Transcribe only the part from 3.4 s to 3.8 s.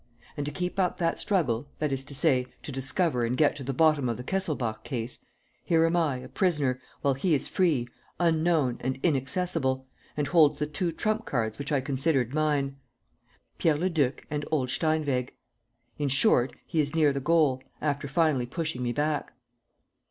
to the